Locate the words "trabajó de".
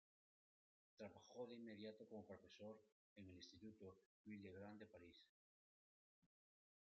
0.97-1.53